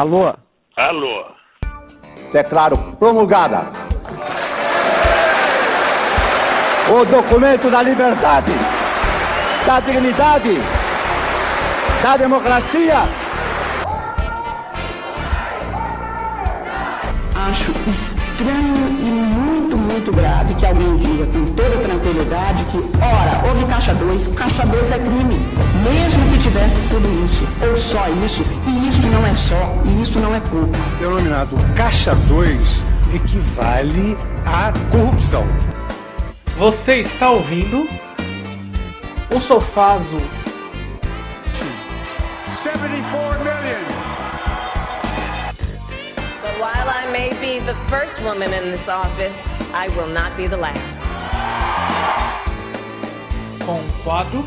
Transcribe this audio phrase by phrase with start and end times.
[0.00, 0.32] Alô?
[0.78, 1.26] Alô?
[2.32, 3.70] Declaro promulgada
[6.90, 8.50] o documento da liberdade,
[9.66, 10.58] da dignidade,
[12.02, 12.96] da democracia.
[17.50, 23.66] Acho estranho e muito, muito grave que alguém diga com toda tranquilidade que, ora, houve
[23.66, 25.38] caixa 2, caixa 2 é crime,
[25.84, 28.49] mesmo que tivesse sido isso, ou só isso, isso
[29.10, 30.72] não é só, e isso não é pouco.
[30.98, 35.44] Denominado caixa 2 equivale à corrupção.
[36.56, 37.86] Você está ouvindo
[39.34, 40.20] o Sofazo
[42.46, 43.84] 74 million.
[46.42, 50.46] But while I may be the first woman in this office, I will not be
[50.46, 50.80] the last.
[53.64, 54.44] Com o quadro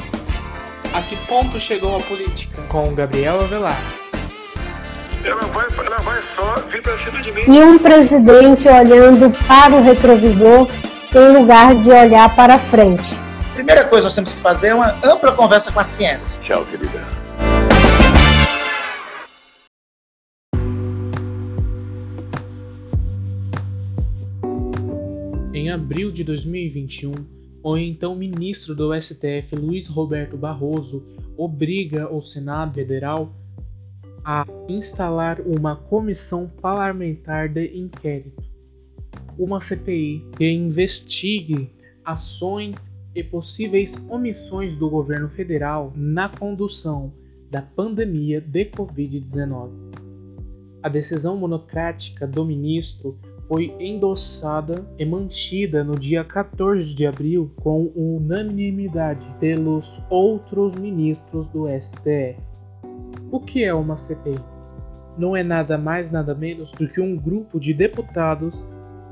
[0.93, 2.61] A que ponto chegou a política?
[2.69, 4.02] Com Gabriel Avelar.
[5.25, 7.43] Ela vai, ela vai só vir pra cima de mim.
[7.47, 10.67] E um presidente olhando para o retrovisor
[11.15, 13.17] em lugar de olhar para frente.
[13.53, 16.41] Primeira coisa que nós temos que fazer é uma ampla conversa com a ciência.
[16.41, 17.07] Tchau, querida.
[25.53, 27.13] Em abril de 2021,
[27.63, 31.01] o então ministro do STF Luiz Roberto Barroso
[31.37, 33.33] obriga o Senado Federal
[34.23, 38.43] a instalar uma comissão parlamentar de inquérito,
[39.37, 41.69] uma CPI que investigue
[42.05, 47.13] ações e possíveis omissões do governo federal na condução
[47.49, 49.71] da pandemia de Covid-19.
[50.81, 57.91] A decisão monocrática do ministro foi endossada e mantida no dia 14 de abril com
[57.95, 62.52] unanimidade pelos outros ministros do STF.
[63.33, 64.37] O que é uma CPI?
[65.17, 68.63] Não é nada mais nada menos do que um grupo de deputados,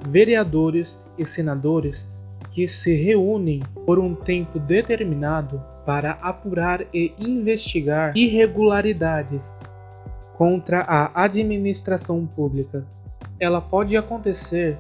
[0.08, 2.08] vereadores e senadores
[2.52, 9.64] que se reúnem por um tempo determinado para apurar e investigar irregularidades
[10.38, 12.86] contra a administração pública.
[13.40, 14.78] Ela pode acontecer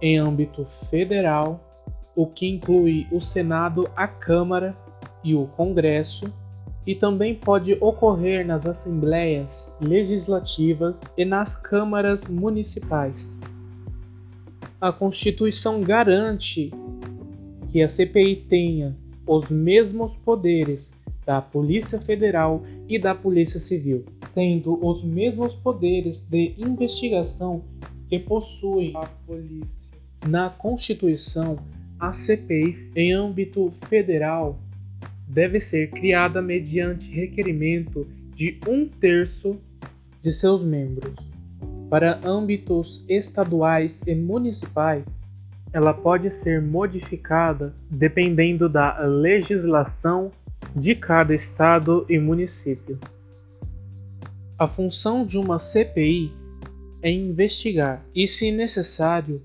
[0.00, 1.60] em âmbito federal,
[2.16, 4.76] o que inclui o Senado, a Câmara
[5.22, 6.41] e o Congresso,
[6.86, 13.40] e também pode ocorrer nas assembleias legislativas e nas câmaras municipais.
[14.80, 16.72] A Constituição garante
[17.70, 20.92] que a CPI tenha os mesmos poderes
[21.24, 24.04] da Polícia Federal e da Polícia Civil,
[24.34, 27.62] tendo os mesmos poderes de investigação
[28.08, 29.92] que possui a polícia.
[30.26, 31.56] Na Constituição,
[31.98, 34.58] a CPI em âmbito federal
[35.32, 39.58] deve ser criada mediante requerimento de um terço
[40.22, 41.14] de seus membros.
[41.88, 45.04] Para âmbitos estaduais e municipais,
[45.72, 50.30] ela pode ser modificada dependendo da legislação
[50.76, 52.98] de cada estado e município.
[54.58, 56.30] A função de uma CPI
[57.02, 59.42] é investigar e, se necessário,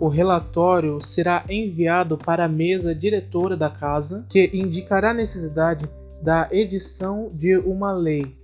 [0.00, 5.84] o relatório será enviado para a mesa diretora da casa, que indicará a necessidade
[6.22, 8.34] da edição de uma lei,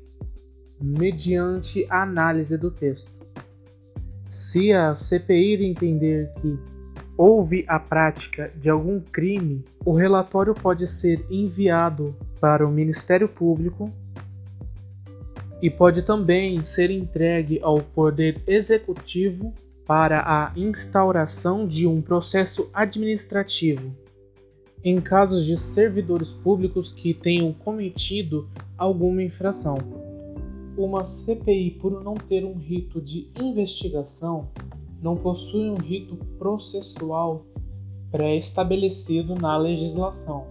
[0.78, 3.10] mediante a análise do texto.
[4.28, 6.58] Se a CPI entender que
[7.16, 13.90] houve a prática de algum crime, o relatório pode ser enviado para o Ministério Público
[15.62, 19.54] e pode também ser entregue ao Poder Executivo
[19.86, 23.94] para a instauração de um processo administrativo
[24.84, 28.48] em casos de servidores públicos que tenham cometido
[28.78, 29.76] alguma infração.
[30.76, 34.48] Uma CPI, por não ter um rito de investigação,
[35.02, 37.44] não possui um rito processual
[38.10, 40.46] pré-estabelecido na legislação.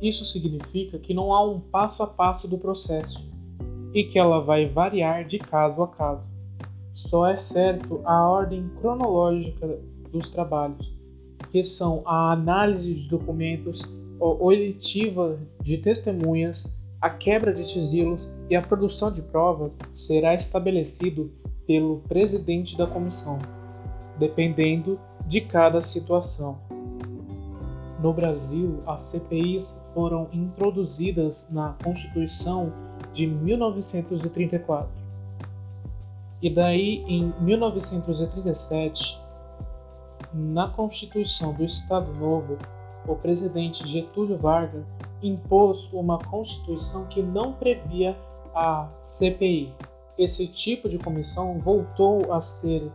[0.00, 3.30] Isso significa que não há um passo a passo do processo
[3.94, 6.29] e que ela vai variar de caso a caso.
[7.08, 9.80] Só é certo a ordem cronológica
[10.12, 10.94] dos trabalhos,
[11.50, 13.82] que são a análise de documentos,
[14.20, 21.32] a oitiva de testemunhas, a quebra de sigilos e a produção de provas será estabelecido
[21.66, 23.38] pelo presidente da comissão
[24.18, 26.58] dependendo de cada situação.
[28.02, 32.72] No Brasil, as CPIs foram introduzidas na Constituição
[33.12, 34.99] de 1934.
[36.42, 39.20] E daí, em 1937,
[40.32, 42.56] na Constituição do Estado Novo,
[43.06, 44.84] o presidente Getúlio Vargas
[45.22, 48.16] impôs uma Constituição que não previa
[48.54, 49.72] a CPI
[50.20, 52.92] esse tipo de comissão voltou a ser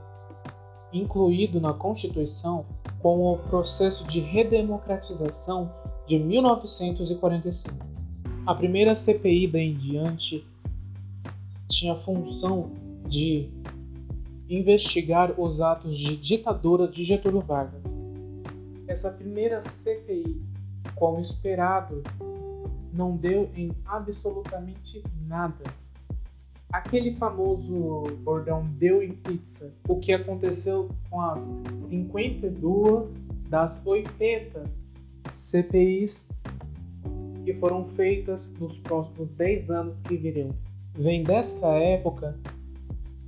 [0.93, 2.65] incluído na Constituição
[3.01, 5.71] com o processo de redemocratização
[6.05, 7.83] de 1945.
[8.45, 10.45] A primeira CPI da em diante
[11.67, 12.69] tinha função
[13.07, 13.49] de
[14.49, 18.07] investigar os atos de ditadura de Getúlio Vargas.
[18.87, 20.41] Essa primeira CPI,
[20.95, 22.03] como esperado,
[22.93, 25.63] não deu em absolutamente nada.
[26.71, 29.73] Aquele famoso bordão deu em pizza.
[29.87, 34.63] O que aconteceu com as 52 das 80
[35.33, 36.27] CPIs
[37.43, 40.49] que foram feitas nos próximos 10 anos que virão.
[40.93, 42.37] Vem desta época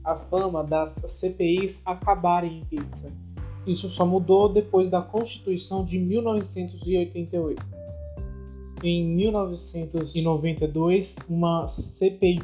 [0.07, 3.13] a fama das CPIs acabarem em pizza.
[3.65, 7.61] Isso só mudou depois da Constituição de 1988.
[8.81, 12.39] Em 1992, uma CPI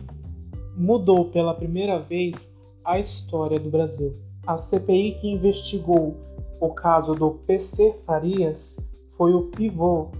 [0.75, 2.51] mudou pela primeira vez
[2.83, 4.13] a história do Brasil.
[4.45, 6.17] A CPI que investigou
[6.59, 10.11] o caso do PC Farias foi o pivô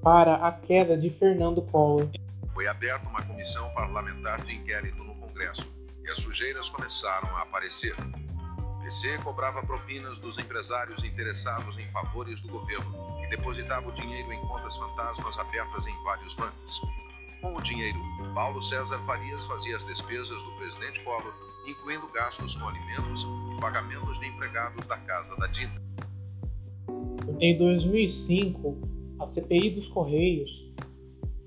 [0.00, 2.08] para a queda de Fernando Collor.
[2.54, 5.77] Foi aberta uma comissão parlamentar de inquérito no Congresso
[6.08, 7.94] e as sujeiras começaram a aparecer.
[8.82, 12.90] PC cobrava propinas dos empresários interessados em favores do governo
[13.22, 16.80] e depositava o dinheiro em contas fantasmas abertas em vários bancos.
[17.42, 17.98] Com o dinheiro,
[18.34, 21.34] Paulo César Farias fazia as despesas do presidente Collor,
[21.66, 25.82] incluindo gastos com alimentos e pagamentos de empregados da casa da Dina.
[27.38, 28.78] Em 2005,
[29.20, 30.72] a CPI dos Correios,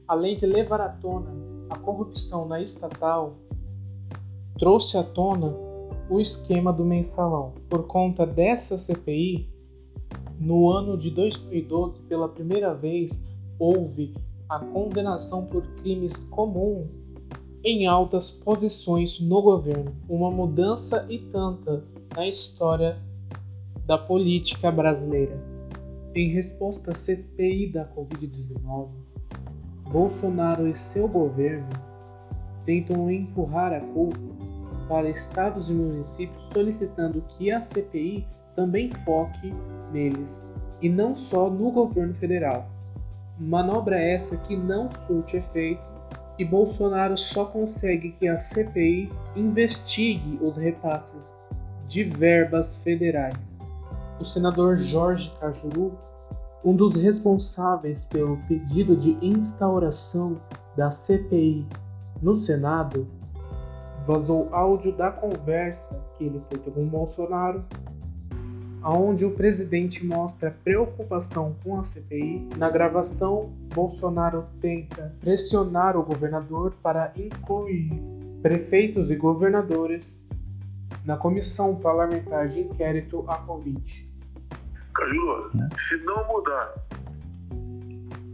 [0.08, 1.32] além de levar à tona
[1.72, 3.40] a corrupção na estatal,
[4.62, 5.56] trouxe à tona
[6.08, 7.56] o esquema do mensalão.
[7.68, 9.50] Por conta dessa CPI,
[10.40, 13.28] no ano de 2012, pela primeira vez,
[13.58, 14.14] houve
[14.48, 16.88] a condenação por crimes comuns
[17.64, 21.84] em altas posições no governo, uma mudança e tanta
[22.16, 23.00] na história
[23.88, 25.44] da política brasileira.
[26.14, 28.90] Em resposta à CPI da Covid-19,
[29.92, 31.70] Bolsonaro e seu governo
[32.64, 34.20] tentam empurrar a culpa
[34.92, 38.28] para estados e municípios solicitando que a CPI
[38.58, 39.54] também foque
[39.94, 42.68] neles e não só no governo federal.
[43.40, 45.82] Manobra essa que não surte efeito
[46.38, 51.42] e Bolsonaro só consegue que a CPI investigue os repasses
[51.88, 53.66] de verbas federais.
[54.20, 55.98] O senador Jorge Cajuru,
[56.66, 60.36] um dos responsáveis pelo pedido de instauração
[60.76, 61.66] da CPI
[62.22, 63.08] no Senado,
[64.06, 67.64] vazou áudio da conversa que ele teve com Bolsonaro,
[68.84, 72.50] onde o presidente mostra preocupação com a CPI.
[72.58, 77.92] Na gravação, Bolsonaro tenta pressionar o governador para incluir
[78.42, 80.28] prefeitos e governadores
[81.06, 84.12] na comissão parlamentar de inquérito à Covid.
[84.96, 86.74] Caju, se não mudar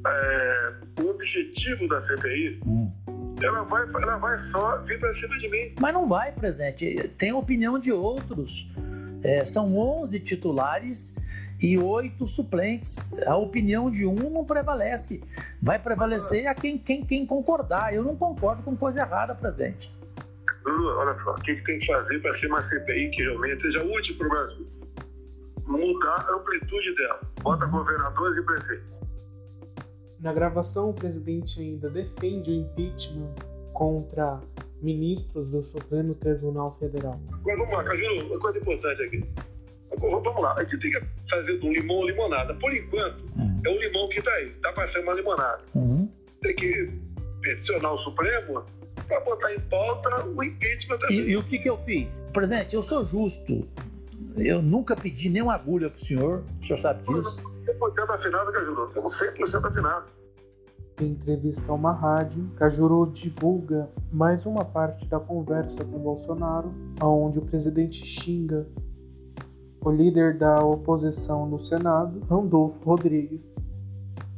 [0.07, 0.73] é,
[1.03, 5.73] o objetivo da CPI, hum ela vai, ela vai só vir para cima de mim.
[5.79, 7.11] Mas não vai, presente.
[7.17, 8.69] Tem a opinião de outros.
[9.23, 11.15] É, são 11 titulares
[11.59, 13.11] e oito suplentes.
[13.25, 15.23] A opinião de um não prevalece.
[15.61, 17.93] Vai prevalecer a quem, quem, quem concordar.
[17.93, 19.95] Eu não concordo com coisa errada, presente.
[20.65, 23.61] Lulu, olha só, o que, que tem que fazer para ser uma CPI que realmente
[23.61, 24.67] seja útil para o Brasil?
[25.65, 27.21] Mudar a amplitude dela.
[27.41, 28.97] Bota governadores e prefeitos.
[30.19, 33.33] Na gravação, o presidente ainda defende o impeachment
[33.73, 34.41] contra
[34.81, 37.19] ministros do Supremo Tribunal Federal.
[37.45, 39.23] Mas vamos lá, Caju, uma coisa importante aqui.
[39.99, 42.53] Vamos lá, a gente tem que fazer do limão limonada.
[42.55, 43.61] Por enquanto, uhum.
[43.65, 45.63] é o limão que está aí, está ser uma limonada.
[45.75, 46.09] Uhum.
[46.41, 46.91] Tem que
[47.41, 48.63] peticionar o Supremo
[49.07, 51.19] para botar em pauta o impeachment também.
[51.19, 52.21] E, e o que, que eu fiz?
[52.33, 53.67] Presidente, eu sou justo.
[54.35, 57.56] Eu nunca pedi nenhuma agulha para o senhor, o senhor sabe disso.
[57.77, 58.87] 100% afinado, Cajuru.
[58.87, 60.09] Estamos 100% afinados.
[60.99, 67.37] Em entrevista a uma rádio, Cajuru divulga mais uma parte da conversa com Bolsonaro, onde
[67.37, 68.67] o presidente xinga
[69.79, 73.71] o líder da oposição no Senado, Randolfo Rodrigues.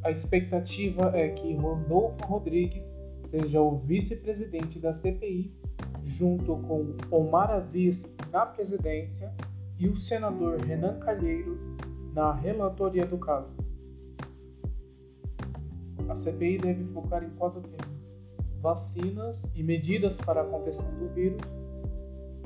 [0.03, 2.93] A expectativa é que Randolfo Rodrigues
[3.23, 5.53] seja o vice-presidente da CPI,
[6.03, 9.33] junto com Omar Aziz na presidência
[9.77, 11.57] e o senador Renan Calheiros
[12.19, 13.47] na relatoria do caso.
[16.09, 18.11] A CPI deve focar em quatro temas:
[18.61, 21.41] vacinas e medidas para a contenção do vírus,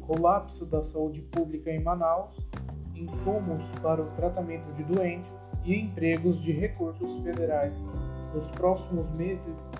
[0.06, 2.38] colapso da saúde pública em Manaus,
[2.94, 5.32] insumos para o tratamento de doentes
[5.66, 7.82] e empregos de recursos federais.
[8.36, 9.72] Nos próximos meses,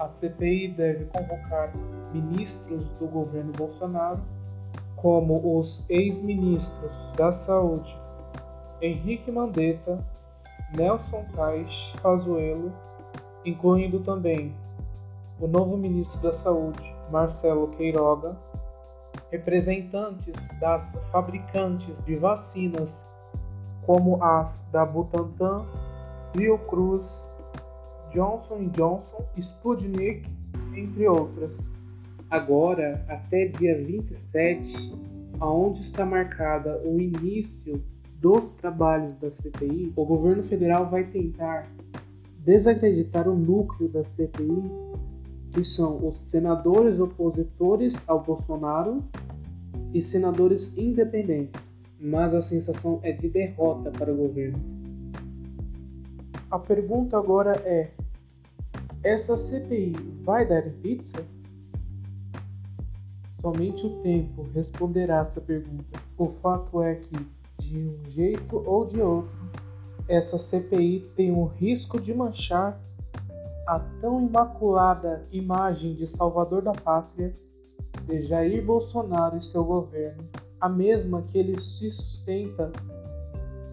[0.00, 1.72] a CPI deve convocar
[2.12, 4.20] ministros do governo Bolsonaro,
[4.96, 8.02] como os ex-ministros da Saúde
[8.84, 9.98] Henrique Mandetta,
[10.76, 12.70] Nelson Tais Pazuello,
[13.42, 14.54] incluindo também
[15.40, 18.36] o novo ministro da Saúde, Marcelo Queiroga,
[19.30, 23.08] representantes das fabricantes de vacinas
[23.86, 25.64] como as da Butantan,
[26.32, 27.32] Fiocruz,
[28.12, 30.28] Johnson Johnson, Sputnik,
[30.76, 31.78] entre outras.
[32.30, 34.94] Agora, até dia 27,
[35.40, 37.82] aonde está marcada o início
[38.24, 41.70] dos trabalhos da CPI, o governo federal vai tentar
[42.38, 44.62] desacreditar o núcleo da CPI,
[45.50, 49.04] que são os senadores opositores ao Bolsonaro
[49.92, 54.58] e senadores independentes, mas a sensação é de derrota para o governo.
[56.50, 57.90] A pergunta agora é:
[59.02, 61.22] essa CPI vai dar pizza?
[63.42, 66.00] Somente o tempo responderá essa pergunta.
[66.16, 69.30] O fato é que, de um jeito ou de outro,
[70.08, 72.80] essa CPI tem o risco de manchar
[73.66, 77.34] a tão imaculada imagem de salvador da pátria
[78.06, 80.28] de Jair Bolsonaro e seu governo,
[80.60, 82.70] a mesma que ele se sustenta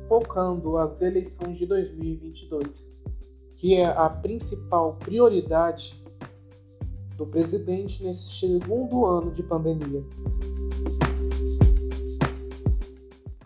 [0.07, 2.97] focando as eleições de 2022,
[3.57, 6.01] que é a principal prioridade
[7.17, 10.03] do presidente nesse segundo ano de pandemia.